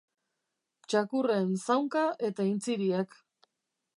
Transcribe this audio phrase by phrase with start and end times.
[0.93, 3.17] Txakurren zaunka eta intziriak.